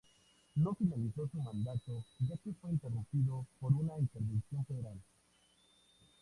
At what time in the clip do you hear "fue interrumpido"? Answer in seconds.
2.53-3.45